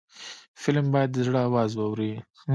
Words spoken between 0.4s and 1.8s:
فلم باید د زړه آواز